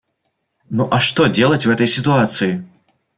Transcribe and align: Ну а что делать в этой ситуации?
Ну 0.71 0.87
а 0.89 0.99
что 0.99 1.27
делать 1.27 1.67
в 1.67 1.69
этой 1.69 1.85
ситуации? 1.85 2.67